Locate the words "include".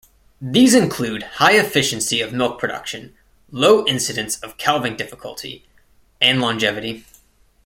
0.73-1.21